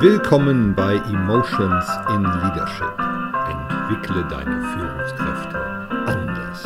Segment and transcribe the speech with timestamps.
[0.00, 2.98] Willkommen bei Emotions in Leadership.
[3.50, 5.58] Entwickle deine Führungskräfte
[6.06, 6.62] anders.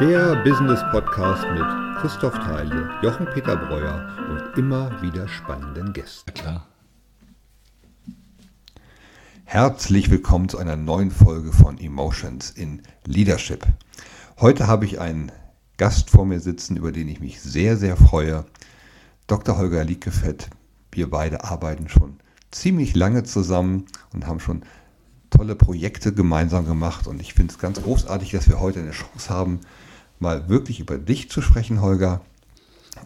[0.00, 6.32] Der Business Podcast mit Christoph Theile, Jochen Peter Breuer und immer wieder spannenden Gästen.
[6.32, 6.66] Klar.
[9.44, 13.66] Herzlich willkommen zu einer neuen Folge von Emotions in Leadership.
[14.40, 15.30] Heute habe ich einen
[15.76, 18.46] Gast vor mir sitzen, über den ich mich sehr, sehr freue.
[19.26, 19.58] Dr.
[19.58, 20.48] Holger Liekefett.
[20.90, 22.18] Wir beide arbeiten schon
[22.50, 24.62] ziemlich lange zusammen und haben schon
[25.30, 27.06] tolle Projekte gemeinsam gemacht.
[27.06, 29.60] Und ich finde es ganz großartig, dass wir heute eine Chance haben,
[30.18, 32.20] mal wirklich über dich zu sprechen, Holger.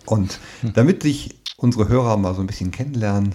[0.07, 0.41] Und
[0.75, 3.35] damit dich unsere Hörer mal so ein bisschen kennenlernen,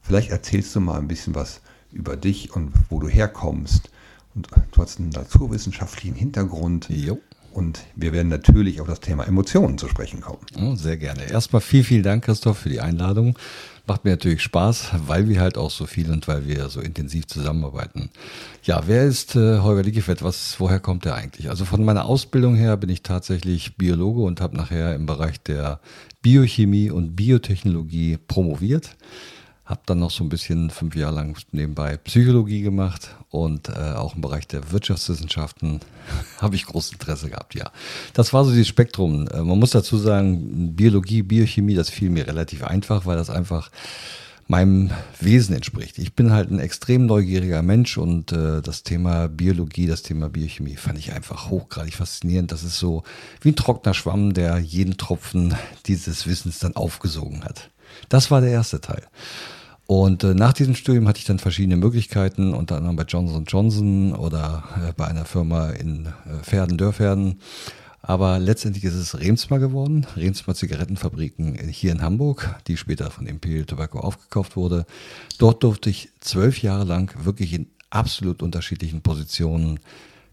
[0.00, 1.60] vielleicht erzählst du mal ein bisschen was
[1.92, 3.90] über dich und wo du herkommst.
[4.34, 6.88] Und du hast einen naturwissenschaftlichen Hintergrund.
[6.90, 7.18] Jo.
[7.56, 10.44] Und wir werden natürlich auf das Thema Emotionen zu sprechen kommen.
[10.60, 11.24] Oh, sehr gerne.
[11.30, 13.38] Erstmal vielen, vielen Dank, Christoph, für die Einladung.
[13.86, 17.26] Macht mir natürlich Spaß, weil wir halt auch so viel und weil wir so intensiv
[17.28, 18.10] zusammenarbeiten.
[18.62, 20.22] Ja, wer ist äh, Holger Liegefett?
[20.22, 21.48] Was, woher kommt er eigentlich?
[21.48, 25.80] Also von meiner Ausbildung her bin ich tatsächlich Biologe und habe nachher im Bereich der
[26.20, 28.96] Biochemie und Biotechnologie promoviert.
[29.66, 34.14] Habe dann noch so ein bisschen fünf Jahre lang nebenbei Psychologie gemacht und äh, auch
[34.14, 35.80] im Bereich der Wirtschaftswissenschaften
[36.40, 37.70] habe ich großes Interesse gehabt, ja.
[38.14, 39.26] Das war so dieses Spektrum.
[39.28, 43.70] Äh, man muss dazu sagen, Biologie, Biochemie, das fiel mir relativ einfach, weil das einfach
[44.48, 45.98] meinem Wesen entspricht.
[45.98, 50.76] Ich bin halt ein extrem neugieriger Mensch und äh, das Thema Biologie, das Thema Biochemie
[50.76, 52.52] fand ich einfach hochgradig faszinierend.
[52.52, 53.02] Das ist so
[53.40, 55.56] wie ein trockener Schwamm, der jeden Tropfen
[55.86, 57.70] dieses Wissens dann aufgesogen hat.
[58.08, 59.02] Das war der erste Teil.
[59.86, 64.14] Und äh, nach diesem Studium hatte ich dann verschiedene Möglichkeiten, unter anderem bei Johnson Johnson
[64.14, 67.40] oder äh, bei einer Firma in äh, Pferden, Dörferden.
[68.02, 73.64] Aber letztendlich ist es Remsmar geworden, Remsmar Zigarettenfabriken hier in Hamburg, die später von Imperial
[73.64, 74.86] Tobacco aufgekauft wurde.
[75.38, 79.80] Dort durfte ich zwölf Jahre lang wirklich in absolut unterschiedlichen Positionen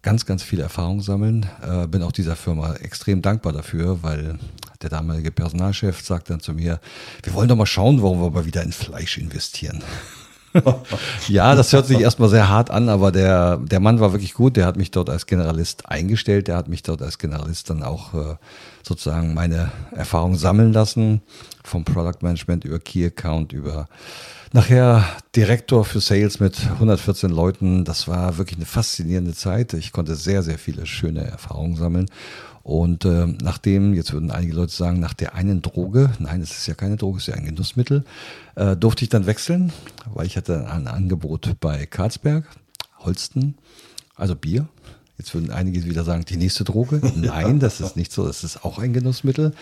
[0.03, 1.47] ganz, ganz viel Erfahrung sammeln.
[1.61, 4.37] Äh, bin auch dieser Firma extrem dankbar dafür, weil
[4.83, 6.79] der damalige Personalchef sagt dann zu mir,
[7.23, 9.83] wir wollen doch mal schauen, warum wir mal wieder in Fleisch investieren.
[11.27, 14.55] ja, das hört sich erstmal sehr hart an, aber der, der Mann war wirklich gut.
[14.55, 16.47] Der hat mich dort als Generalist eingestellt.
[16.47, 18.35] Der hat mich dort als Generalist dann auch äh,
[18.83, 21.21] sozusagen meine Erfahrung sammeln lassen.
[21.63, 23.87] Vom Product Management über Key Account, über
[24.51, 25.05] nachher
[25.35, 27.85] Direktor für Sales mit 114 Leuten.
[27.85, 29.73] Das war wirklich eine faszinierende Zeit.
[29.73, 32.05] Ich konnte sehr, sehr viele schöne Erfahrungen sammeln.
[32.63, 36.67] Und äh, nachdem, jetzt würden einige Leute sagen, nach der einen Droge, nein, es ist
[36.67, 38.05] ja keine Droge, es ist ja ein Genussmittel,
[38.55, 39.73] äh, durfte ich dann wechseln,
[40.13, 42.45] weil ich hatte ein Angebot bei Karlsberg,
[42.99, 43.55] Holsten,
[44.15, 44.67] also Bier.
[45.17, 47.01] Jetzt würden einige wieder sagen, die nächste Droge.
[47.15, 49.53] Nein, das ist nicht so, das ist auch ein Genussmittel.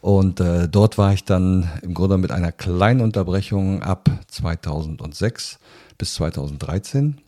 [0.00, 5.58] Und äh, dort war ich dann im Grunde mit einer kleinen Unterbrechung ab 2006
[5.98, 7.18] bis 2013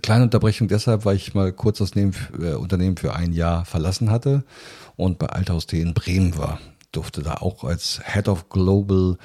[0.00, 4.42] Kleine Unterbrechung deshalb, weil ich mal kurz das äh, Unternehmen für ein Jahr verlassen hatte
[4.96, 6.60] und bei Althaus T in Bremen war.
[6.92, 9.18] Durfte da auch als Head of Global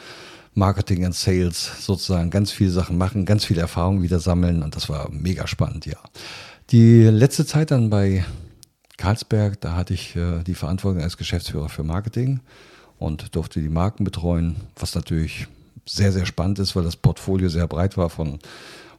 [0.56, 4.90] Marketing and Sales sozusagen ganz viele Sachen machen, ganz viele Erfahrungen wieder sammeln und das
[4.90, 5.98] war mega spannend, ja.
[6.72, 8.26] Die letzte Zeit dann bei
[8.98, 12.42] Karlsberg, da hatte ich äh, die Verantwortung als Geschäftsführer für Marketing
[13.00, 15.48] und durfte die Marken betreuen, was natürlich
[15.86, 18.40] sehr, sehr spannend ist, weil das Portfolio sehr breit war von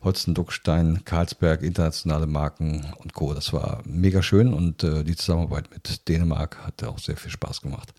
[0.03, 3.34] Holsten, Duckstein, Karlsberg, internationale Marken und Co.
[3.34, 7.62] Das war mega schön und äh, die Zusammenarbeit mit Dänemark hat auch sehr viel Spaß
[7.62, 7.92] gemacht.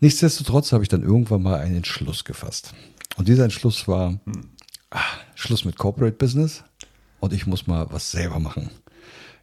[0.00, 2.74] Nichtsdestotrotz habe ich dann irgendwann mal einen Entschluss gefasst.
[3.16, 4.50] Und dieser Entschluss war, hm.
[4.90, 5.00] ah,
[5.34, 6.62] Schluss mit Corporate Business
[7.20, 8.70] und ich muss mal was selber machen.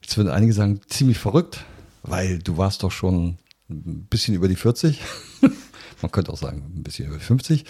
[0.02, 1.66] Jetzt würden einige sagen, ziemlich verrückt,
[2.04, 3.38] weil du warst doch schon
[3.70, 5.02] ein bisschen über die 40.
[6.02, 7.66] Man könnte auch sagen, ein bisschen über 50.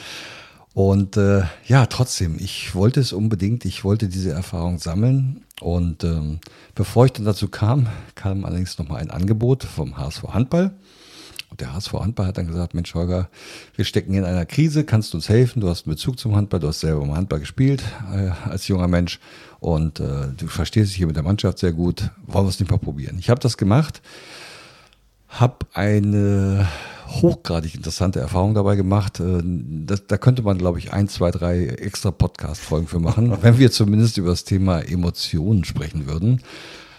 [0.74, 5.44] Und äh, ja, trotzdem, ich wollte es unbedingt, ich wollte diese Erfahrung sammeln.
[5.60, 6.40] Und ähm,
[6.76, 10.72] bevor ich dann dazu kam, kam allerdings nochmal ein Angebot vom HSV Handball.
[11.50, 13.30] Und der HSV Handball hat dann gesagt, Mensch Holger,
[13.76, 15.60] wir stecken in einer Krise, kannst du uns helfen?
[15.60, 17.84] Du hast einen Bezug zum Handball, du hast selber im Handball gespielt
[18.16, 19.20] äh, als junger Mensch
[19.60, 22.10] und äh, du verstehst dich hier mit der Mannschaft sehr gut.
[22.26, 23.18] Wollen wir es nicht mal probieren?
[23.20, 24.02] Ich habe das gemacht,
[25.32, 26.68] habe eine
[27.08, 29.20] hochgradig interessante Erfahrung dabei gemacht.
[29.20, 33.58] Äh, das, da könnte man, glaube ich, ein, zwei, drei extra Podcast-Folgen für machen, wenn
[33.58, 36.42] wir zumindest über das Thema Emotionen sprechen würden.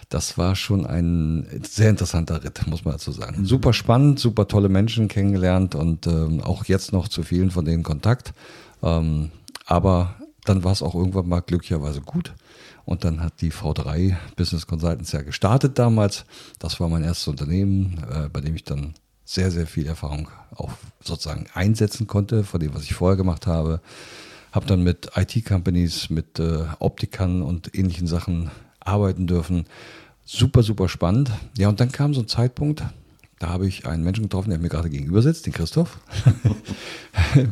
[0.09, 3.47] Das war schon ein sehr interessanter Ritt, muss man dazu sagen.
[3.47, 7.83] Super spannend, super tolle Menschen kennengelernt und ähm, auch jetzt noch zu vielen von denen
[7.83, 8.35] Kontakt.
[8.83, 9.31] Ähm,
[9.65, 12.35] aber dann war es auch irgendwann mal glücklicherweise gut.
[12.85, 16.25] Und dann hat die V3 Business Consultants ja gestartet damals.
[16.59, 18.95] Das war mein erstes Unternehmen, äh, bei dem ich dann
[19.25, 20.71] sehr, sehr viel Erfahrung auch
[21.03, 23.81] sozusagen einsetzen konnte von dem, was ich vorher gemacht habe.
[24.51, 28.51] habe dann mit IT-Companies, mit äh, Optikern und ähnlichen Sachen
[28.81, 29.65] arbeiten dürfen.
[30.25, 31.31] Super, super spannend.
[31.57, 32.83] Ja, und dann kam so ein Zeitpunkt,
[33.43, 35.99] da habe ich einen Menschen getroffen, der mir gerade gegenüber sitzt, den Christoph.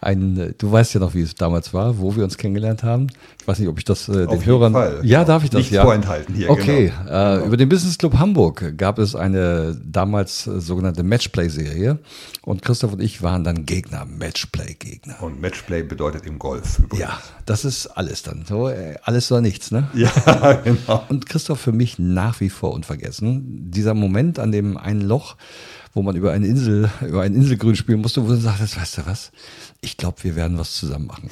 [0.00, 3.08] Ein, du weißt ja noch, wie es damals war, wo wir uns kennengelernt haben.
[3.40, 4.72] Ich weiß nicht, ob ich das äh, den Hörern.
[4.72, 5.00] Fall.
[5.02, 5.82] Ja, darf ich das Nicht ja.
[5.82, 6.48] vorenthalten hier.
[6.48, 7.10] Okay, genau.
[7.10, 7.46] Äh, genau.
[7.46, 11.98] über den Business Club Hamburg gab es eine damals äh, sogenannte Matchplay-Serie
[12.42, 15.22] und Christoph und ich waren dann Gegner, Matchplay-Gegner.
[15.22, 17.00] Und Matchplay bedeutet im Golf übrigens.
[17.00, 18.44] Ja, das ist alles dann.
[18.46, 19.88] So, äh, alles oder nichts, ne?
[19.94, 21.04] Ja, genau.
[21.08, 23.70] Und Christoph für mich nach wie vor unvergessen.
[23.70, 25.36] Dieser Moment an dem einen Loch,
[25.94, 29.06] wo man über eine Insel, über ein Inselgrün spielen musste, wo du sagst, weißt du
[29.06, 29.32] was,
[29.80, 31.30] ich glaube, wir werden was zusammen machen.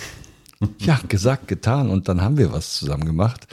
[0.78, 3.46] ja, gesagt, getan und dann haben wir was zusammen gemacht,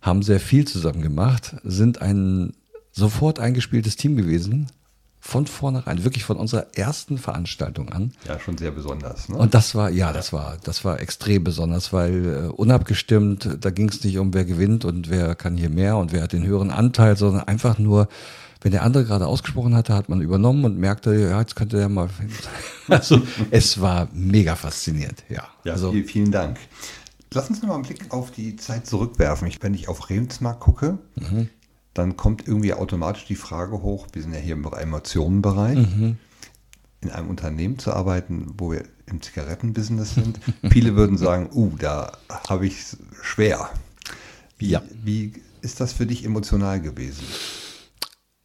[0.00, 2.54] haben sehr viel zusammen gemacht, sind ein
[2.92, 4.68] sofort eingespieltes Team gewesen,
[5.22, 8.12] von vornherein, wirklich von unserer ersten Veranstaltung an.
[8.26, 9.28] Ja, schon sehr besonders.
[9.28, 9.36] Ne?
[9.36, 13.90] Und das war, ja, das war, das war extrem besonders, weil äh, unabgestimmt, da ging
[13.90, 16.70] es nicht um wer gewinnt und wer kann hier mehr und wer hat den höheren
[16.70, 18.08] Anteil, sondern einfach nur,
[18.60, 21.88] wenn der andere gerade ausgesprochen hatte, hat man übernommen und merkte, ja, jetzt könnte er
[21.88, 22.08] mal.
[22.88, 23.22] Also
[23.52, 25.44] es war mega faszinierend, ja.
[25.62, 26.58] Ja, also, vielen, vielen Dank.
[27.32, 29.46] Lass uns noch mal einen Blick auf die Zeit zurückwerfen.
[29.46, 31.48] Ich, wenn ich auf Remsmark gucke, mhm.
[31.94, 36.16] dann kommt irgendwie automatisch die Frage hoch, wir sind ja hier im Emotionenbereich, mhm.
[37.00, 40.40] in einem Unternehmen zu arbeiten, wo wir im Zigarettenbusiness sind.
[40.72, 42.18] Viele würden sagen, uh, da
[42.48, 43.70] habe ich es schwer.
[44.58, 44.82] Wie, ja.
[45.04, 47.24] wie ist das für dich emotional gewesen?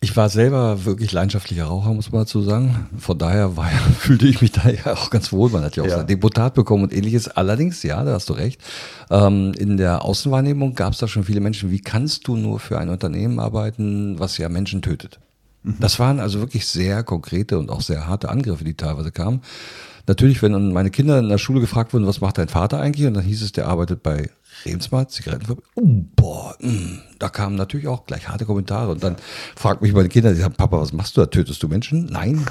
[0.05, 2.87] Ich war selber wirklich leidenschaftlicher Raucher, muss man dazu sagen.
[2.95, 3.67] Von daher war,
[3.97, 5.49] fühlte ich mich da ja auch ganz wohl.
[5.49, 5.97] Man hat ja auch ja.
[5.97, 7.27] sein Deputat bekommen und ähnliches.
[7.27, 8.61] Allerdings, ja, da hast du recht.
[9.09, 11.71] Ähm, in der Außenwahrnehmung gab es da schon viele Menschen.
[11.71, 15.19] Wie kannst du nur für ein Unternehmen arbeiten, was ja Menschen tötet?
[15.63, 15.77] Mhm.
[15.79, 19.41] Das waren also wirklich sehr konkrete und auch sehr harte Angriffe, die teilweise kamen.
[20.05, 23.07] Natürlich, wenn meine Kinder in der Schule gefragt wurden, was macht dein Vater eigentlich?
[23.07, 24.29] Und dann hieß es, der arbeitet bei
[24.65, 25.65] Remsmar, Zigarettenfabrik.
[25.73, 26.99] Oh, boah, mh.
[27.19, 28.91] Da kamen natürlich auch gleich harte Kommentare.
[28.91, 29.15] Und dann
[29.55, 31.27] fragt mich meine Kinder, die sagen, Papa, was machst du da?
[31.27, 32.05] Tötest du Menschen?
[32.05, 32.45] Nein.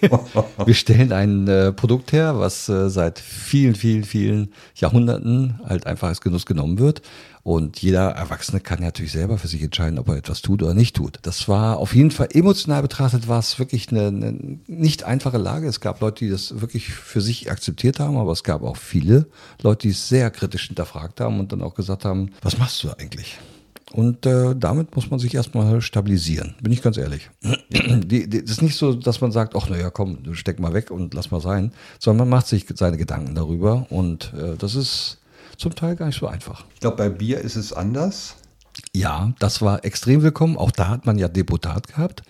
[0.64, 6.08] Wir stellen ein äh, Produkt her, was äh, seit vielen, vielen, vielen Jahrhunderten halt einfach
[6.08, 7.02] als Genuss genommen wird.
[7.42, 10.96] Und jeder Erwachsene kann natürlich selber für sich entscheiden, ob er etwas tut oder nicht
[10.96, 11.18] tut.
[11.22, 15.66] Das war auf jeden Fall emotional betrachtet, war es wirklich eine, eine nicht einfache Lage.
[15.66, 19.26] Es gab Leute, die das wirklich für sich akzeptiert haben, aber es gab auch viele
[19.62, 22.90] Leute, die es sehr kritisch hinterfragt haben und dann auch gesagt haben, was machst du
[22.90, 23.38] eigentlich?
[23.92, 27.28] Und äh, damit muss man sich erstmal stabilisieren, bin ich ganz ehrlich.
[27.70, 30.90] die, die, das ist nicht so, dass man sagt, ach naja, komm, steck mal weg
[30.90, 35.18] und lass mal sein, sondern man macht sich seine Gedanken darüber und äh, das ist
[35.56, 36.64] zum Teil gar nicht so einfach.
[36.74, 38.36] Ich glaube, bei Bier ist es anders.
[38.94, 40.56] Ja, das war extrem willkommen.
[40.56, 42.22] Auch da hat man ja Deputat gehabt.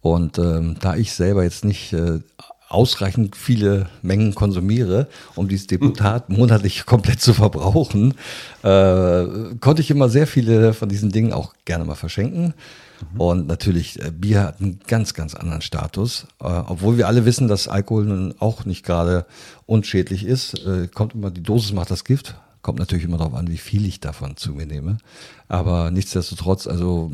[0.00, 2.20] Und ähm, da ich selber jetzt nicht äh,
[2.68, 8.14] ausreichend viele Mengen konsumiere, um dieses Deputat monatlich komplett zu verbrauchen,
[8.62, 9.24] äh,
[9.60, 12.54] konnte ich immer sehr viele von diesen Dingen auch gerne mal verschenken.
[13.14, 13.20] Mhm.
[13.20, 16.26] Und natürlich, äh, Bier hat einen ganz, ganz anderen Status.
[16.40, 19.26] Äh, obwohl wir alle wissen, dass Alkohol nun auch nicht gerade
[19.66, 22.34] unschädlich ist, äh, kommt immer, die Dosis macht das Gift.
[22.68, 24.98] Kommt natürlich immer darauf an, wie viel ich davon zu mir nehme.
[25.48, 27.10] Aber nichtsdestotrotz, also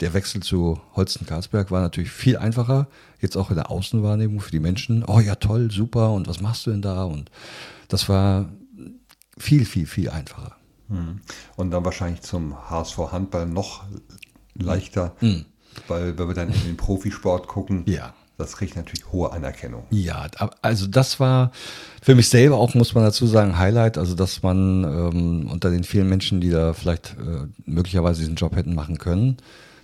[0.00, 2.86] der Wechsel zu Holsten-Karlsberg war natürlich viel einfacher.
[3.18, 5.02] Jetzt auch in der Außenwahrnehmung für die Menschen.
[5.06, 6.12] Oh ja, toll, super.
[6.12, 7.04] Und was machst du denn da?
[7.04, 7.30] Und
[7.88, 8.50] das war
[9.38, 10.54] viel, viel, viel einfacher.
[10.90, 11.20] Hm.
[11.56, 13.84] Und dann wahrscheinlich zum HSV Handball noch
[14.52, 15.46] leichter, mhm.
[15.88, 19.84] weil wenn wir dann in den Profisport gucken, ja das kriegt natürlich hohe Anerkennung.
[19.90, 20.26] Ja,
[20.62, 21.52] also das war
[22.02, 23.98] für mich selber auch, muss man dazu sagen, Highlight.
[23.98, 28.56] Also, dass man ähm, unter den vielen Menschen, die da vielleicht äh, möglicherweise diesen Job
[28.56, 29.36] hätten machen können,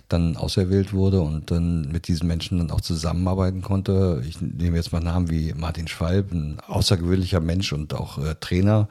[0.09, 4.23] dann auserwählt wurde und dann mit diesen Menschen dann auch zusammenarbeiten konnte.
[4.27, 8.87] Ich nehme jetzt mal Namen wie Martin Schwalb, ein außergewöhnlicher Mensch und auch äh, Trainer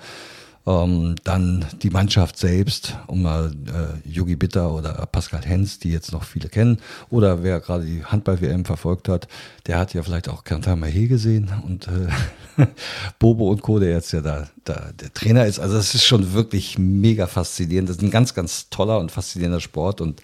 [0.66, 6.12] ähm, dann die Mannschaft selbst, um mal äh, Yogi Bitter oder Pascal Hens, die jetzt
[6.12, 9.28] noch viele kennen, oder wer gerade die Handball-WM verfolgt hat,
[9.66, 12.66] der hat ja vielleicht auch Kantar Mahé gesehen und äh,
[13.18, 15.60] Bobo und Co., der jetzt ja da, da der Trainer ist.
[15.60, 17.88] Also das ist schon wirklich mega faszinierend.
[17.88, 20.20] Das ist ein ganz, ganz toller und faszinierender Sport und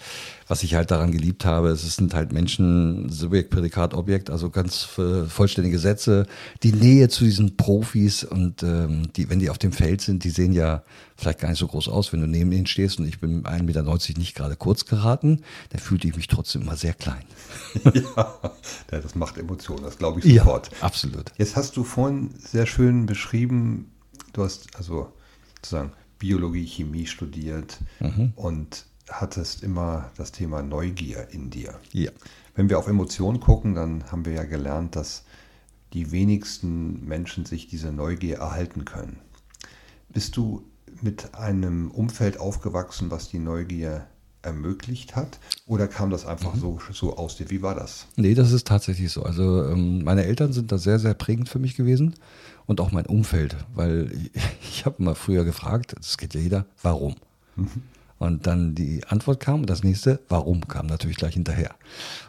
[0.53, 4.87] was ich halt daran geliebt habe, es sind halt Menschen, Subjekt, Prädikat, Objekt, also ganz
[4.99, 6.27] äh, vollständige Sätze,
[6.63, 10.29] die Nähe zu diesen Profis und ähm, die, wenn die auf dem Feld sind, die
[10.29, 10.83] sehen ja
[11.17, 13.63] vielleicht gar nicht so groß aus, wenn du neben ihnen stehst und ich bin 1,90
[13.63, 15.41] Meter nicht gerade kurz geraten,
[15.71, 17.25] dann fühlte ich mich trotzdem immer sehr klein.
[17.95, 18.39] ja,
[18.91, 20.71] das macht Emotionen, das glaube ich sofort.
[20.71, 21.33] Ja, absolut.
[21.39, 23.91] Jetzt hast du vorhin sehr schön beschrieben,
[24.35, 25.15] du hast also
[25.57, 28.35] sozusagen Biologie, Chemie studiert mhm.
[28.37, 31.79] und hattest immer das Thema Neugier in dir.
[31.93, 32.11] Ja.
[32.55, 35.25] Wenn wir auf Emotionen gucken, dann haben wir ja gelernt, dass
[35.93, 39.19] die wenigsten Menschen sich diese Neugier erhalten können.
[40.09, 40.65] Bist du
[41.01, 44.07] mit einem Umfeld aufgewachsen, was die Neugier
[44.43, 45.39] ermöglicht hat?
[45.67, 46.61] Oder kam das einfach mhm.
[46.61, 47.51] so, so aus dir?
[47.51, 48.07] Wie war das?
[48.17, 49.23] Nee, das ist tatsächlich so.
[49.23, 52.15] Also ähm, meine Eltern sind da sehr, sehr prägend für mich gewesen
[52.67, 54.31] und auch mein Umfeld, weil ich,
[54.63, 57.17] ich habe mal früher gefragt, das geht ja jeder, warum?
[57.57, 57.83] Mhm.
[58.23, 61.75] Und dann die Antwort kam und das nächste, warum kam natürlich gleich hinterher.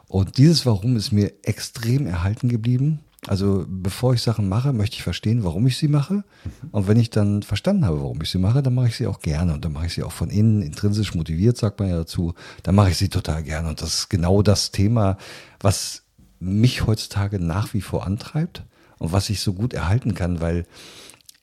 [0.08, 3.02] Und dieses Warum ist mir extrem erhalten geblieben.
[3.28, 6.16] Also bevor ich Sachen mache, möchte ich verstehen, warum ich sie mache.
[6.16, 6.24] Mhm.
[6.72, 9.20] Und wenn ich dann verstanden habe, warum ich sie mache, dann mache ich sie auch
[9.20, 9.54] gerne.
[9.54, 12.34] Und dann mache ich sie auch von innen, intrinsisch motiviert, sagt man ja dazu.
[12.64, 13.70] Dann mache ich sie total gerne.
[13.70, 15.18] Und das ist genau das Thema,
[15.60, 16.02] was
[16.40, 18.64] mich heutzutage nach wie vor antreibt
[18.98, 20.66] und was ich so gut erhalten kann, weil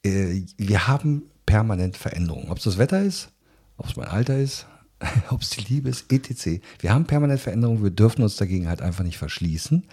[0.03, 2.51] äh, wir haben permanent Veränderungen.
[2.51, 3.29] Ob es das Wetter ist,
[3.81, 4.67] ob es mein Alter ist,
[5.31, 6.61] ob es die Liebe ist, etc.
[6.79, 9.83] Wir haben permanent Veränderungen, wir dürfen uns dagegen halt einfach nicht verschließen.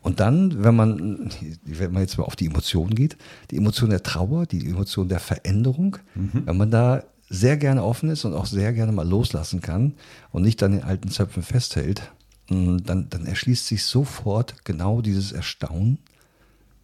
[0.00, 1.30] Und dann, wenn man,
[1.64, 3.16] wenn man jetzt mal auf die Emotionen geht,
[3.52, 6.42] die Emotion der Trauer, die Emotion der Veränderung, mhm.
[6.44, 9.94] wenn man da sehr gerne offen ist und auch sehr gerne mal loslassen kann
[10.32, 12.02] und nicht an den alten Zöpfen festhält,
[12.48, 15.98] mm, dann, dann erschließt sich sofort genau dieses Erstaunen,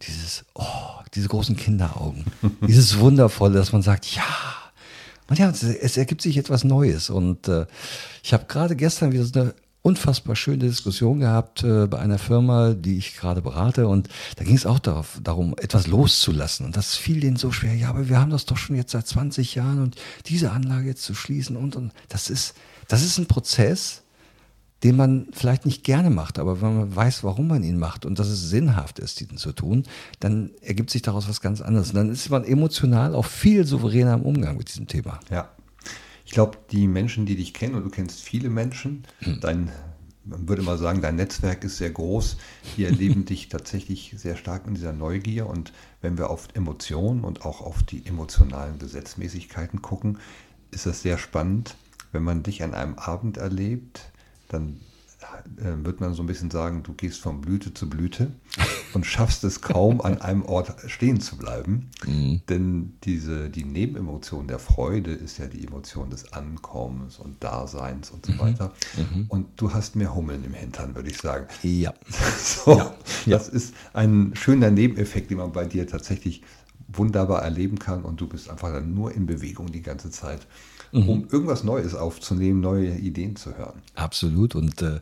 [0.01, 0.65] dieses, oh,
[1.13, 2.25] diese großen Kinderaugen,
[2.67, 4.23] dieses Wundervolle, dass man sagt, ja,
[5.27, 7.09] und ja, es ergibt sich etwas Neues.
[7.09, 7.65] Und äh,
[8.23, 12.73] ich habe gerade gestern wieder so eine unfassbar schöne Diskussion gehabt äh, bei einer Firma,
[12.73, 13.87] die ich gerade berate.
[13.87, 16.65] Und da ging es auch darauf, darum, etwas loszulassen.
[16.65, 17.75] Und das fiel denen so schwer.
[17.75, 21.03] Ja, aber wir haben das doch schon jetzt seit 20 Jahren und diese Anlage jetzt
[21.03, 22.55] zu schließen und, und das ist,
[22.87, 24.02] das ist ein Prozess,
[24.83, 28.19] den man vielleicht nicht gerne macht, aber wenn man weiß, warum man ihn macht und
[28.19, 29.83] dass es sinnhaft ist, diesen zu tun,
[30.19, 31.89] dann ergibt sich daraus was ganz anderes.
[31.89, 35.19] Und dann ist man emotional auch viel souveräner im Umgang mit diesem Thema.
[35.29, 35.49] Ja.
[36.25, 39.39] Ich glaube, die Menschen, die dich kennen, und du kennst viele Menschen, hm.
[39.39, 39.71] dein,
[40.25, 42.37] man würde mal sagen, dein Netzwerk ist sehr groß,
[42.75, 45.47] die erleben dich tatsächlich sehr stark in dieser Neugier.
[45.47, 45.71] Und
[46.01, 50.17] wenn wir auf Emotionen und auch auf die emotionalen Gesetzmäßigkeiten gucken,
[50.71, 51.75] ist das sehr spannend,
[52.11, 54.12] wenn man dich an einem Abend erlebt,
[54.53, 54.79] dann
[55.57, 58.31] äh, wird man so ein bisschen sagen, du gehst von Blüte zu Blüte
[58.93, 61.89] und schaffst es kaum, an einem Ort stehen zu bleiben.
[62.05, 62.41] Mhm.
[62.49, 68.25] Denn diese, die Nebenemotion der Freude ist ja die Emotion des Ankommens und Daseins und
[68.25, 68.39] so mhm.
[68.39, 68.73] weiter.
[68.97, 69.25] Mhm.
[69.27, 71.47] Und du hast mehr Hummeln im Hintern, würde ich sagen.
[71.63, 71.93] Ja.
[72.37, 72.95] so, ja.
[73.25, 76.43] Das ist ein schöner Nebeneffekt, den man bei dir tatsächlich
[76.93, 80.47] wunderbar erleben kann und du bist einfach dann nur in Bewegung die ganze Zeit
[80.93, 81.09] mhm.
[81.09, 83.81] um irgendwas Neues aufzunehmen, neue Ideen zu hören.
[83.95, 84.55] Absolut.
[84.55, 85.01] Und äh,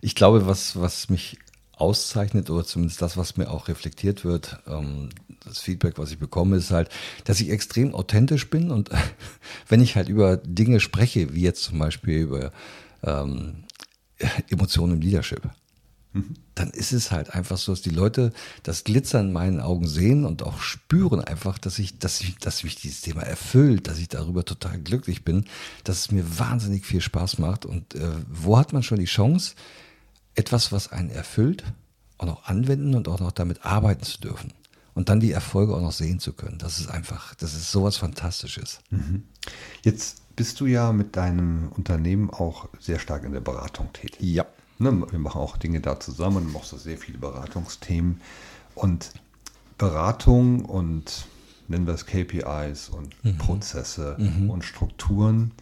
[0.00, 1.38] ich glaube, was, was mich
[1.72, 5.10] auszeichnet oder zumindest das, was mir auch reflektiert wird, ähm,
[5.44, 6.88] das Feedback, was ich bekomme, ist halt,
[7.24, 8.90] dass ich extrem authentisch bin und
[9.68, 12.52] wenn ich halt über Dinge spreche, wie jetzt zum Beispiel über
[13.02, 13.64] ähm,
[14.48, 15.42] Emotionen im Leadership,
[16.54, 20.24] dann ist es halt einfach so, dass die Leute das Glitzern in meinen Augen sehen
[20.26, 24.08] und auch spüren einfach, dass ich, dass ich, dass mich dieses Thema erfüllt, dass ich
[24.08, 25.46] darüber total glücklich bin,
[25.84, 27.64] dass es mir wahnsinnig viel Spaß macht.
[27.64, 29.54] Und äh, wo hat man schon die Chance,
[30.34, 31.64] etwas, was einen erfüllt,
[32.18, 34.52] auch noch anwenden und auch noch damit arbeiten zu dürfen?
[34.94, 36.58] Und dann die Erfolge auch noch sehen zu können.
[36.58, 38.80] Das ist einfach, das ist sowas Fantastisches.
[38.90, 39.22] Mhm.
[39.82, 44.20] Jetzt bist du ja mit deinem Unternehmen auch sehr stark in der Beratung tätig.
[44.20, 44.46] Ja.
[44.78, 48.20] Ne, wir machen auch Dinge da zusammen, machen so sehr viele Beratungsthemen.
[48.74, 49.12] Und
[49.78, 51.26] Beratung und
[51.68, 53.38] nennen wir es KPIs und mhm.
[53.38, 54.50] Prozesse mhm.
[54.50, 55.52] und Strukturen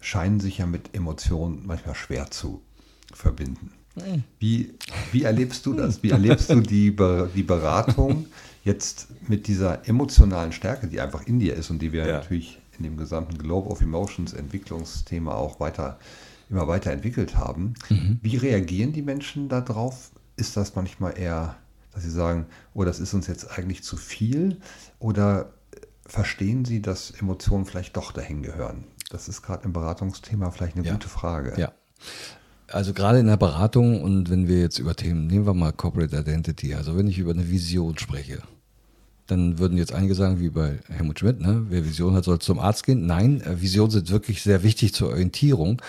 [0.00, 2.62] scheinen sich ja mit Emotionen manchmal schwer zu
[3.12, 3.72] verbinden.
[3.96, 4.24] Mhm.
[4.38, 4.74] Wie,
[5.12, 6.02] wie erlebst du das?
[6.02, 6.94] Wie erlebst du die,
[7.34, 8.26] die Beratung
[8.64, 12.18] jetzt mit dieser emotionalen Stärke, die einfach in dir ist und die wir ja.
[12.18, 15.98] natürlich in dem gesamten Globe of Emotions Entwicklungsthema auch weiter
[16.50, 17.74] immer weiterentwickelt haben.
[17.88, 18.18] Mhm.
[18.22, 20.10] Wie reagieren die Menschen darauf?
[20.36, 21.56] Ist das manchmal eher,
[21.92, 24.58] dass sie sagen, oh, das ist uns jetzt eigentlich zu viel?
[24.98, 25.52] Oder
[26.06, 28.84] verstehen sie, dass Emotionen vielleicht doch dahin gehören?
[29.10, 30.92] Das ist gerade im Beratungsthema vielleicht eine ja.
[30.92, 31.54] gute Frage.
[31.58, 31.72] Ja.
[32.70, 36.14] Also gerade in der Beratung und wenn wir jetzt über Themen, nehmen wir mal Corporate
[36.14, 38.42] Identity, also wenn ich über eine Vision spreche,
[39.28, 41.66] dann würden jetzt einige sagen, wie bei Helmut Schmidt, ne?
[41.68, 43.06] wer Vision hat, soll zum Arzt gehen.
[43.06, 45.80] Nein, äh, Visionen sind wirklich sehr wichtig zur Orientierung.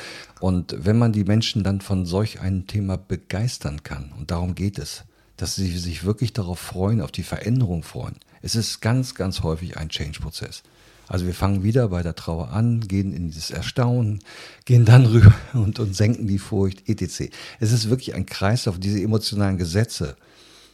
[0.41, 4.77] Und wenn man die Menschen dann von solch einem Thema begeistern kann, und darum geht
[4.77, 5.05] es,
[5.37, 8.17] dass sie sich wirklich darauf freuen, auf die Veränderung freuen.
[8.41, 10.63] Es ist ganz, ganz häufig ein Change-Prozess.
[11.07, 14.19] Also wir fangen wieder bei der Trauer an, gehen in dieses Erstaunen,
[14.65, 17.31] gehen dann rüber und, und senken die Furcht, etc.
[17.61, 18.79] Es ist wirklich ein Kreislauf.
[18.79, 20.17] Diese emotionalen Gesetze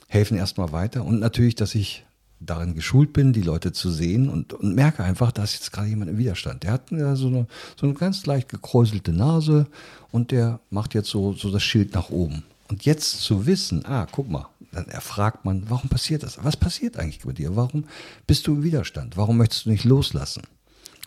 [0.07, 1.05] helfen erstmal weiter.
[1.05, 2.05] Und natürlich, dass ich
[2.39, 5.87] darin geschult bin, die Leute zu sehen und, und merke einfach, da ist jetzt gerade
[5.87, 6.63] jemand im Widerstand.
[6.63, 7.47] Der hat ja so eine,
[7.79, 9.67] so eine ganz leicht gekräuselte Nase
[10.11, 12.43] und der macht jetzt so, so das Schild nach oben.
[12.67, 16.43] Und jetzt zu wissen, ah, guck mal, dann erfragt man, warum passiert das?
[16.43, 17.55] Was passiert eigentlich bei dir?
[17.55, 17.85] Warum
[18.27, 19.15] bist du im Widerstand?
[19.17, 20.43] Warum möchtest du nicht loslassen?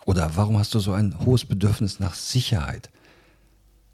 [0.05, 2.89] Oder warum hast du so ein hohes Bedürfnis nach Sicherheit?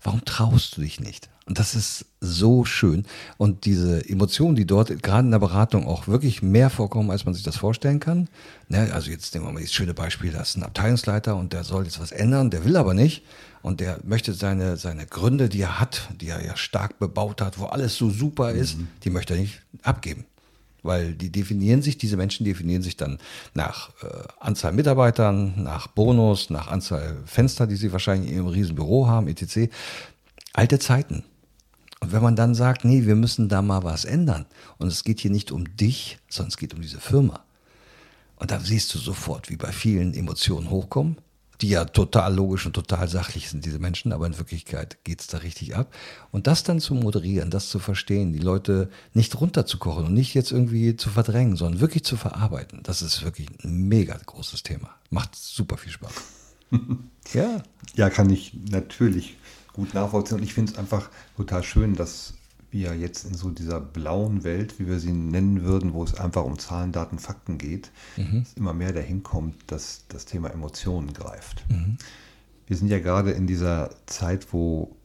[0.05, 1.29] Warum traust du dich nicht?
[1.47, 3.05] Und das ist so schön.
[3.37, 7.33] Und diese Emotionen, die dort gerade in der Beratung auch wirklich mehr vorkommen, als man
[7.33, 8.29] sich das vorstellen kann.
[8.69, 11.63] Ne, also jetzt nehmen wir mal dieses schöne Beispiel, da ist ein Abteilungsleiter und der
[11.63, 13.23] soll jetzt was ändern, der will aber nicht.
[13.63, 17.57] Und der möchte seine, seine Gründe, die er hat, die er ja stark bebaut hat,
[17.57, 18.87] wo alles so super ist, mhm.
[19.03, 20.25] die möchte er nicht abgeben.
[20.85, 23.19] Weil die definieren sich, diese Menschen definieren sich dann
[23.53, 24.07] nach äh,
[24.39, 29.27] Anzahl Mitarbeitern, nach Bonus, nach Anzahl Fenster, die sie wahrscheinlich in ihrem riesen Büro haben,
[29.27, 29.71] etc.
[30.53, 31.23] Alte Zeiten.
[32.01, 34.45] Und wenn man dann sagt, nee, wir müssen da mal was ändern
[34.77, 37.43] und es geht hier nicht um dich, sondern es geht um diese Firma.
[38.35, 41.17] Und da siehst du sofort, wie bei vielen Emotionen hochkommen
[41.61, 45.27] die ja total logisch und total sachlich sind, diese Menschen, aber in Wirklichkeit geht es
[45.27, 45.93] da richtig ab.
[46.31, 50.51] Und das dann zu moderieren, das zu verstehen, die Leute nicht runterzukochen und nicht jetzt
[50.51, 54.89] irgendwie zu verdrängen, sondern wirklich zu verarbeiten, das ist wirklich ein mega großes Thema.
[55.09, 56.13] Macht super viel Spaß.
[57.33, 57.63] ja.
[57.95, 59.37] Ja, kann ich natürlich
[59.73, 60.37] gut nachvollziehen.
[60.37, 62.33] Und ich finde es einfach total schön, dass
[62.75, 66.43] wir jetzt in so dieser blauen Welt, wie wir sie nennen würden, wo es einfach
[66.43, 68.45] um Zahlen, Daten, Fakten geht, mhm.
[68.55, 71.63] immer mehr dahin kommt, dass das Thema Emotionen greift.
[71.69, 71.97] Mhm.
[72.67, 74.95] Wir sind ja gerade in dieser Zeit, wo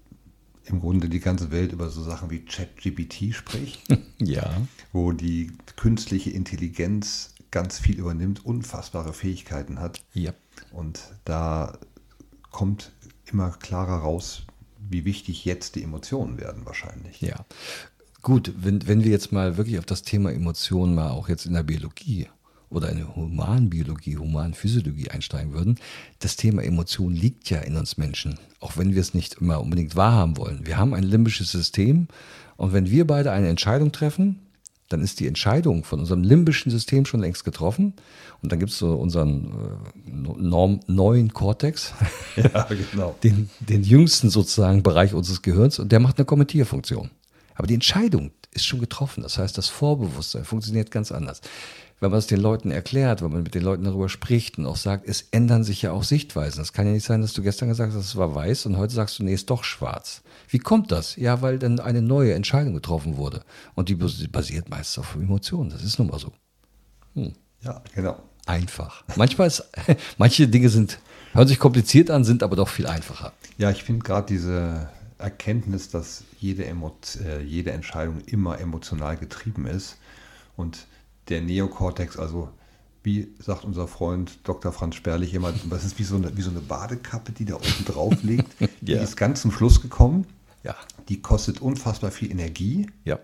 [0.64, 3.82] im Grunde die ganze Welt über so Sachen wie ChatGPT spricht.
[4.18, 4.50] ja.
[4.92, 10.02] Wo die künstliche Intelligenz ganz viel übernimmt, unfassbare Fähigkeiten hat.
[10.12, 10.32] Ja.
[10.72, 11.78] Und da
[12.50, 12.92] kommt
[13.26, 14.42] immer klarer raus,
[14.90, 17.20] wie wichtig jetzt die Emotionen werden wahrscheinlich.
[17.20, 17.44] Ja.
[18.22, 21.54] Gut, wenn, wenn wir jetzt mal wirklich auf das Thema Emotionen mal auch jetzt in
[21.54, 22.28] der Biologie
[22.68, 25.78] oder in der Humanbiologie, Humanphysiologie einsteigen würden,
[26.18, 29.96] das Thema Emotion liegt ja in uns Menschen, auch wenn wir es nicht immer unbedingt
[29.96, 30.66] wahrhaben wollen.
[30.66, 32.08] Wir haben ein limbisches System
[32.56, 34.38] und wenn wir beide eine Entscheidung treffen,
[34.90, 37.94] dann ist die Entscheidung von unserem limbischen System schon längst getroffen.
[38.42, 41.94] Und dann gibt es so unseren äh, Norm, neuen Kortex,
[42.36, 43.14] ja, genau.
[43.22, 47.10] den, den jüngsten sozusagen Bereich unseres Gehirns, und der macht eine Kommentierfunktion.
[47.54, 49.22] Aber die Entscheidung ist schon getroffen.
[49.22, 51.40] Das heißt, das Vorbewusstsein funktioniert ganz anders
[52.00, 54.76] wenn man es den Leuten erklärt, wenn man mit den Leuten darüber spricht und auch
[54.76, 56.62] sagt, es ändern sich ja auch Sichtweisen.
[56.62, 58.94] Es kann ja nicht sein, dass du gestern gesagt hast, es war weiß und heute
[58.94, 60.22] sagst du, nee, ist doch schwarz.
[60.48, 61.16] Wie kommt das?
[61.16, 63.42] Ja, weil dann eine neue Entscheidung getroffen wurde.
[63.74, 65.70] Und die basiert meist auf Emotionen.
[65.70, 66.32] Das ist nun mal so.
[67.14, 67.34] Hm.
[67.62, 68.18] Ja, genau.
[68.46, 69.04] Einfach.
[69.16, 69.62] Manchmal ist,
[70.18, 70.98] manche Dinge sind,
[71.32, 73.32] hören sich kompliziert an, sind aber doch viel einfacher.
[73.58, 79.66] Ja, ich finde gerade diese Erkenntnis, dass jede, Emo äh, jede Entscheidung immer emotional getrieben
[79.66, 79.98] ist
[80.56, 80.86] und
[81.30, 82.50] der Neokortex, also
[83.02, 84.72] wie sagt unser Freund Dr.
[84.72, 87.84] Franz Sperlich immer, das ist wie so eine, wie so eine Badekappe, die da oben
[87.86, 88.48] drauf liegt.
[88.60, 88.68] ja.
[88.82, 90.26] Die ist ganz zum Schluss gekommen.
[90.62, 90.76] Ja.
[91.08, 92.90] Die kostet unfassbar viel Energie.
[93.04, 93.18] Ja.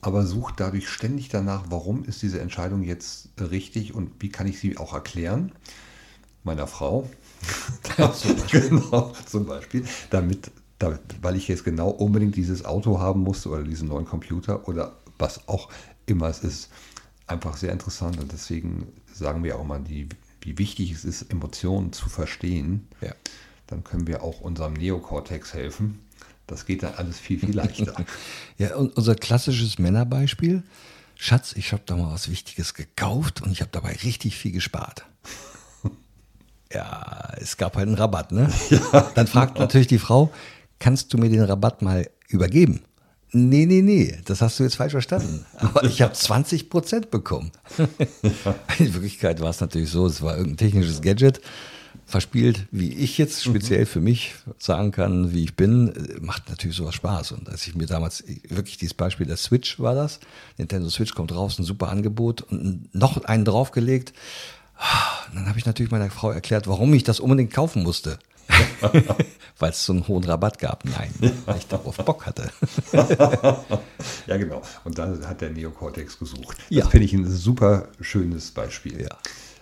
[0.00, 4.58] Aber sucht dadurch ständig danach, warum ist diese Entscheidung jetzt richtig und wie kann ich
[4.58, 5.52] sie auch erklären?
[6.42, 7.08] Meiner Frau.
[8.14, 9.84] zum genau, zum Beispiel.
[10.10, 14.68] Damit, damit, weil ich jetzt genau unbedingt dieses Auto haben musste oder diesen neuen Computer
[14.68, 15.70] oder was auch
[16.06, 16.70] immer es ist
[17.26, 20.08] einfach sehr interessant und deswegen sagen wir auch mal, die,
[20.40, 22.86] wie wichtig es ist, Emotionen zu verstehen.
[23.00, 23.12] Ja.
[23.66, 26.00] Dann können wir auch unserem Neokortex helfen.
[26.46, 27.94] Das geht dann alles viel, viel leichter.
[28.58, 30.62] ja, und unser klassisches Männerbeispiel.
[31.16, 35.04] Schatz, ich habe da mal was Wichtiges gekauft und ich habe dabei richtig viel gespart.
[36.72, 38.52] ja, es gab halt einen Rabatt, ne?
[38.70, 39.64] Ja, dann fragt genau.
[39.64, 40.32] natürlich die Frau,
[40.78, 42.82] kannst du mir den Rabatt mal übergeben?
[43.38, 45.44] Nee, nee, nee, das hast du jetzt falsch verstanden.
[45.58, 47.52] Aber ich habe 20 Prozent bekommen.
[48.78, 51.42] In Wirklichkeit war es natürlich so, es war irgendein technisches Gadget,
[52.06, 56.94] verspielt, wie ich jetzt speziell für mich sagen kann, wie ich bin, macht natürlich sowas
[56.94, 57.32] Spaß.
[57.32, 60.20] Und als ich mir damals, wirklich dieses Beispiel der Switch war das,
[60.56, 64.14] Nintendo Switch kommt raus, ein super Angebot und noch einen draufgelegt,
[65.34, 68.18] dann habe ich natürlich meiner Frau erklärt, warum ich das unbedingt kaufen musste.
[69.58, 70.84] weil es so einen hohen Rabatt gab.
[70.84, 71.12] Nein,
[71.46, 72.50] weil ich darauf Bock hatte.
[74.26, 74.62] ja, genau.
[74.84, 76.58] Und da hat der Neokortex gesucht.
[76.58, 76.86] Das ja.
[76.86, 79.02] finde ich ein super schönes Beispiel.
[79.02, 79.16] Ja.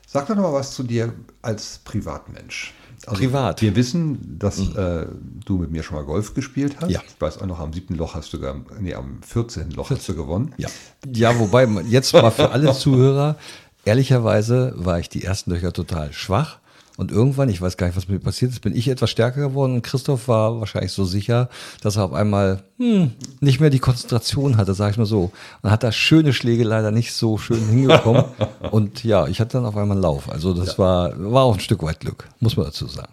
[0.07, 2.73] Sag doch noch mal was zu dir als Privatmensch.
[3.07, 3.61] Also Privat.
[3.61, 4.77] Wir wissen, dass mhm.
[4.77, 5.07] äh,
[5.44, 6.90] du mit mir schon mal Golf gespielt hast.
[6.90, 7.03] Ja.
[7.07, 8.38] Ich weiß auch noch, am siebten Loch hast du,
[8.81, 9.70] nee, am 14.
[9.73, 9.97] Loch 14.
[9.97, 10.55] hast du gewonnen.
[10.57, 10.68] Ja.
[11.12, 13.37] ja, wobei, jetzt mal für alle Zuhörer,
[13.85, 16.59] ehrlicherweise war ich die ersten Löcher total schwach.
[16.96, 19.40] Und irgendwann, ich weiß gar nicht, was mit mir passiert ist, bin ich etwas stärker
[19.40, 21.48] geworden und Christoph war wahrscheinlich so sicher,
[21.83, 25.33] dass er auf einmal hm, nicht mehr die Konzentration hatte, sage ich mal so.
[25.62, 28.24] Und hat da schöne Schläge leider nicht so schön hingekommen.
[28.70, 30.30] und ja, ich hatte dann auf einmal einen Lauf.
[30.30, 30.78] Also das ja.
[30.78, 33.12] war, war auch ein Stück weit Glück, muss man dazu sagen.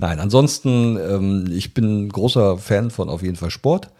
[0.00, 3.90] Nein, ansonsten, ähm, ich bin großer Fan von auf jeden Fall Sport.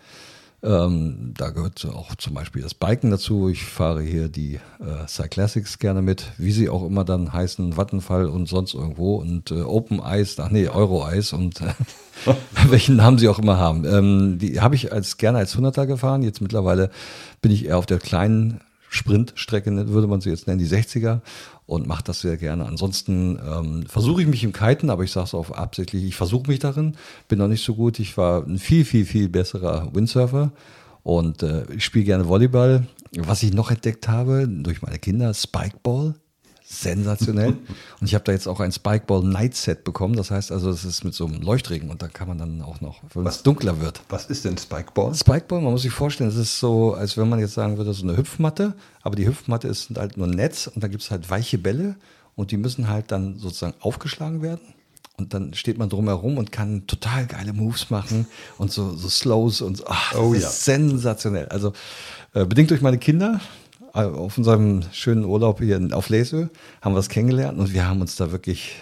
[0.62, 3.48] Ähm, da gehört auch zum Beispiel das Biken dazu.
[3.48, 8.26] Ich fahre hier die äh, Cyclassics gerne mit, wie sie auch immer dann heißen, Vattenfall
[8.26, 11.72] und sonst irgendwo und äh, Open Ice, ach nee, Euro Ice und äh,
[12.68, 13.86] welchen Namen sie auch immer haben.
[13.86, 16.22] Ähm, die habe ich als gerne als Hunderter gefahren.
[16.22, 16.90] Jetzt mittlerweile
[17.40, 21.20] bin ich eher auf der kleinen Sprintstrecke, würde man sie jetzt nennen, die 60er
[21.64, 22.66] und mache das sehr gerne.
[22.66, 26.50] Ansonsten ähm, versuche ich mich im Kiten, aber ich sage es auch absichtlich, ich versuche
[26.50, 26.96] mich darin,
[27.28, 28.00] bin noch nicht so gut.
[28.00, 30.50] Ich war ein viel, viel, viel besserer Windsurfer
[31.04, 32.86] und äh, ich spiele gerne Volleyball.
[33.16, 36.14] Was ich noch entdeckt habe durch meine Kinder, Spikeball
[36.70, 37.56] sensationell.
[38.00, 40.14] und ich habe da jetzt auch ein Spikeball Night Set bekommen.
[40.14, 42.80] Das heißt also, es ist mit so einem Leuchtregen und da kann man dann auch
[42.80, 44.00] noch, wenn es dunkler wird.
[44.08, 45.14] Was ist denn Spikeball?
[45.14, 48.04] Spikeball, man muss sich vorstellen, es ist so, als wenn man jetzt sagen würde, so
[48.04, 51.28] eine Hüpfmatte, aber die Hüpfmatte ist halt nur ein Netz und da gibt es halt
[51.28, 51.96] weiche Bälle
[52.36, 54.74] und die müssen halt dann sozusagen aufgeschlagen werden.
[55.16, 59.60] Und dann steht man drumherum und kann total geile Moves machen und so, so Slows
[59.60, 59.84] und so.
[59.86, 60.48] Ach, oh, ja.
[60.48, 61.46] sensationell.
[61.48, 61.74] Also
[62.32, 63.40] äh, bedingt durch meine Kinder,
[63.92, 66.48] auf unserem schönen Urlaub hier auf Lesö
[66.82, 68.76] haben wir es kennengelernt und wir haben uns da wirklich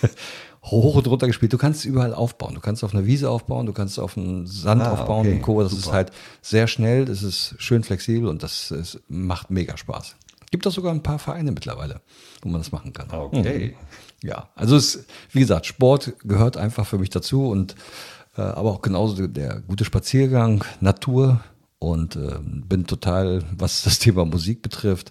[0.64, 1.52] hoch und runter gespielt.
[1.52, 2.54] Du kannst überall aufbauen.
[2.54, 5.36] Du kannst auf einer Wiese aufbauen, du kannst auf dem Sand ah, aufbauen okay.
[5.36, 5.62] und Co.
[5.62, 5.82] Das Super.
[5.82, 10.16] ist halt sehr schnell, das ist schön flexibel und das ist, macht mega Spaß.
[10.50, 12.02] Gibt auch sogar ein paar Vereine mittlerweile,
[12.42, 13.08] wo man das machen kann.
[13.10, 13.74] Okay.
[13.74, 14.28] Mhm.
[14.28, 17.74] Ja, also es, wie gesagt, Sport gehört einfach für mich dazu und
[18.36, 21.40] äh, aber auch genauso der gute Spaziergang, Natur,
[21.82, 25.10] und äh, bin total, was das Thema Musik betrifft,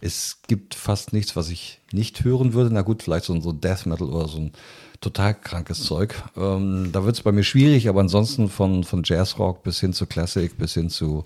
[0.00, 2.72] es gibt fast nichts, was ich nicht hören würde.
[2.72, 4.52] Na gut, vielleicht so ein Death Metal oder so ein
[5.00, 6.14] total krankes Zeug.
[6.36, 10.06] Ähm, da wird es bei mir schwierig, aber ansonsten von, von Jazzrock bis hin zu
[10.06, 11.24] Classic, bis hin zu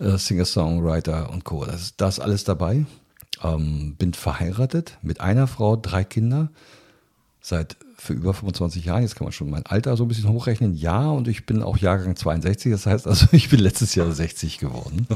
[0.00, 1.64] äh, Singer-Songwriter und Co.
[1.64, 2.84] Das, das ist alles dabei.
[3.42, 6.50] Ähm, bin verheiratet mit einer Frau, drei Kinder
[7.40, 9.02] seit für über 25 Jahren.
[9.02, 10.74] Jetzt kann man schon mein Alter so ein bisschen hochrechnen.
[10.74, 12.72] Ja, und ich bin auch Jahrgang 62.
[12.72, 15.06] Das heißt also, ich bin letztes Jahr 60 geworden.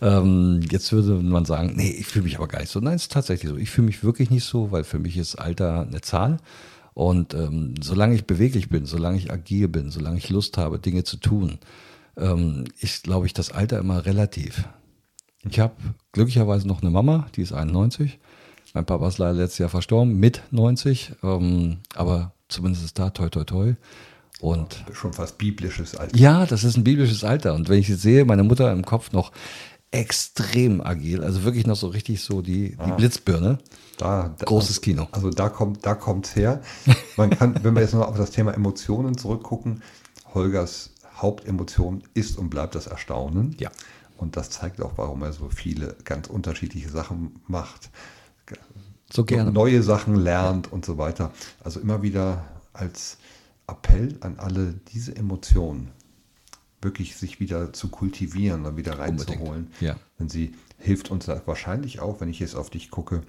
[0.00, 2.80] ähm, jetzt würde man sagen, nee, ich fühle mich aber gar nicht so.
[2.80, 3.56] Nein, es ist tatsächlich so.
[3.56, 6.38] Ich fühle mich wirklich nicht so, weil für mich ist Alter eine Zahl.
[6.94, 11.04] Und ähm, solange ich beweglich bin, solange ich agil bin, solange ich Lust habe, Dinge
[11.04, 11.58] zu tun,
[12.16, 14.64] ähm, ist, glaube ich, das Alter immer relativ.
[15.48, 15.74] Ich habe
[16.12, 18.18] glücklicherweise noch eine Mama, die ist 91.
[18.74, 23.28] Mein Papa ist leider letztes Jahr verstorben, mit 90, ähm, aber zumindest ist da toi
[23.28, 23.74] toi toi.
[24.40, 26.16] Und schon fast biblisches Alter.
[26.16, 27.54] Ja, das ist ein biblisches Alter.
[27.54, 29.32] Und wenn ich jetzt sehe, meine Mutter im Kopf noch
[29.90, 32.94] extrem agil, also wirklich noch so richtig so die, die ah.
[32.94, 33.58] Blitzbirne.
[33.96, 35.08] Da, da, Großes Kino.
[35.10, 36.60] Also da kommt da kommt's her.
[37.16, 39.82] Man kann, wenn wir jetzt noch auf das Thema Emotionen zurückgucken,
[40.34, 43.56] Holgers Hauptemotion ist und bleibt das Erstaunen.
[43.58, 43.70] Ja.
[44.16, 47.90] Und das zeigt auch, warum er so viele ganz unterschiedliche Sachen macht
[49.18, 49.52] so gerne.
[49.52, 51.32] neue Sachen lernt und so weiter.
[51.62, 53.18] Also immer wieder als
[53.66, 55.90] Appell an alle, diese Emotionen
[56.80, 59.72] wirklich sich wieder zu kultivieren und wieder reinzuholen.
[59.80, 59.96] Ja.
[60.18, 63.22] Denn sie hilft uns wahrscheinlich auch, wenn ich jetzt auf dich gucke,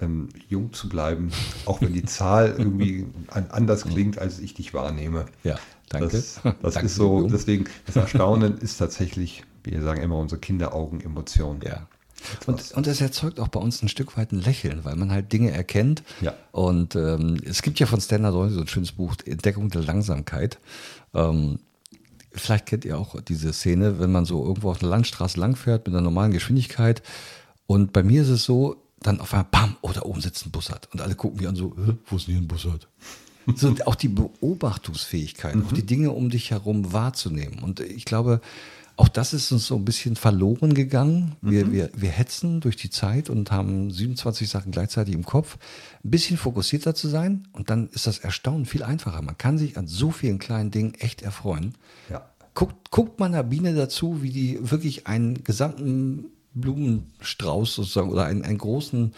[0.00, 1.30] ähm, jung zu bleiben,
[1.66, 5.26] auch wenn die Zahl irgendwie anders klingt, als ich dich wahrnehme.
[5.44, 5.56] Ja,
[5.88, 6.08] danke.
[6.08, 11.60] Das, das danke ist so, deswegen, das Erstaunen ist tatsächlich, wir sagen immer, unsere Kinderaugen-Emotion.
[11.64, 11.86] Ja,
[12.46, 15.32] und, und es erzeugt auch bei uns ein Stück weit ein Lächeln, weil man halt
[15.32, 16.02] Dinge erkennt.
[16.20, 16.34] Ja.
[16.52, 20.58] Und ähm, es gibt ja von Standard Oil so ein schönes Buch, Entdeckung der Langsamkeit.
[21.14, 21.58] Ähm,
[22.32, 25.94] vielleicht kennt ihr auch diese Szene, wenn man so irgendwo auf einer Landstraße langfährt mit
[25.94, 27.02] einer normalen Geschwindigkeit.
[27.66, 30.50] Und bei mir ist es so, dann auf einmal, bam, oh, da oben sitzt ein
[30.50, 30.88] Bussard.
[30.92, 31.74] Und alle gucken mich an so,
[32.06, 32.88] wo ist denn hier ein Bussard?
[33.56, 35.66] So, auch die Beobachtungsfähigkeit, mhm.
[35.66, 37.60] auch die Dinge um dich herum wahrzunehmen.
[37.60, 38.42] Und ich glaube,
[39.00, 41.34] auch das ist uns so ein bisschen verloren gegangen.
[41.40, 41.72] Wir, mhm.
[41.72, 45.56] wir, wir hetzen durch die Zeit und haben 27 Sachen gleichzeitig im Kopf.
[46.04, 49.22] Ein bisschen fokussierter zu sein und dann ist das Erstaunen viel einfacher.
[49.22, 51.76] Man kann sich an so vielen kleinen Dingen echt erfreuen.
[52.10, 52.28] Ja.
[52.52, 58.44] Guckt, guckt man einer Biene dazu, wie die wirklich einen gesamten Blumenstrauß sozusagen oder einen,
[58.44, 59.14] einen großen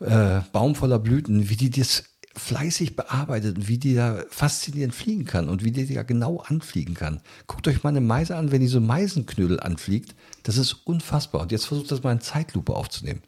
[0.00, 2.04] äh, Baum voller Blüten, wie die das
[2.36, 6.94] fleißig bearbeitet und wie die da faszinierend fliegen kann und wie die da genau anfliegen
[6.94, 7.20] kann.
[7.46, 10.14] Guckt euch mal eine Meise an, wenn die so Meisenknödel anfliegt.
[10.42, 11.42] Das ist unfassbar.
[11.42, 13.22] Und jetzt versucht das mal in Zeitlupe aufzunehmen.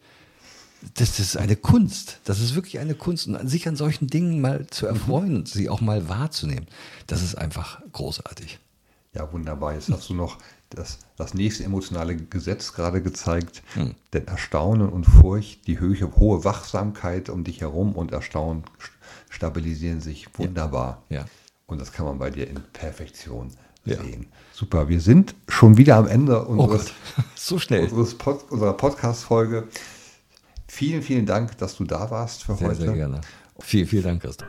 [0.95, 2.19] Das, das, ist eine Kunst.
[2.25, 3.27] Das ist wirklich eine Kunst.
[3.27, 6.67] Und sich an solchen Dingen mal zu erfreuen und sie auch mal wahrzunehmen,
[7.07, 8.59] das ist einfach großartig.
[9.13, 9.73] Ja, wunderbar.
[9.73, 10.37] Jetzt hast du noch
[10.69, 13.63] das, das nächste emotionale Gesetz gerade gezeigt.
[13.73, 13.95] Hm.
[14.13, 18.63] Denn Erstaunen und Furcht, die hohe, hohe Wachsamkeit um dich herum und Erstaunen
[19.29, 21.03] stabilisieren sich wunderbar.
[21.09, 21.19] Ja.
[21.19, 21.25] ja.
[21.65, 23.51] Und das kann man bei dir in Perfektion
[23.85, 23.97] ja.
[23.97, 24.27] sehen.
[24.53, 27.83] Super, wir sind schon wieder am Ende oh unseres, oh so schnell.
[27.83, 29.67] Unseres Pod, unserer Podcast-Folge.
[30.67, 32.81] Vielen, vielen Dank, dass du da warst für sehr, heute.
[32.81, 33.21] Sehr gerne.
[33.59, 34.47] Vielen, vielen Dank, Christoph.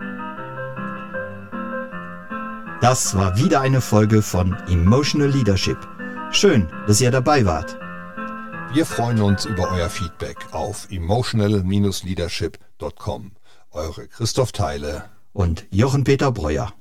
[2.81, 5.79] Das war wieder eine Folge von Emotional Leadership
[6.31, 7.79] Schön, dass ihr dabei wart.
[8.75, 13.33] Wir freuen uns über euer Feedback auf emotional-leadership.com.
[13.71, 16.73] Eure Christoph Theile und Jochen Peter Breuer.